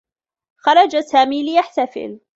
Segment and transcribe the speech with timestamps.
[0.55, 2.19] خرج سامي ليحتفل.